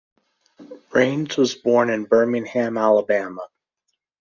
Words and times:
Raines 0.89 1.37
was 1.37 1.53
born 1.53 1.91
in 1.91 2.05
Birmingham, 2.05 2.75
Alabama. 2.75 3.47